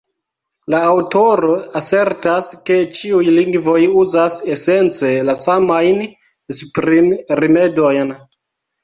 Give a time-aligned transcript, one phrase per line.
[0.73, 1.49] La aŭtoro
[1.79, 6.01] asertas, ke ĉiuj lingvoj uzas esence la samajn
[6.55, 8.17] esprimrimedojn.